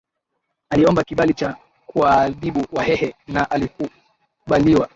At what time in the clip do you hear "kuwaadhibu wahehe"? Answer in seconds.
1.87-3.15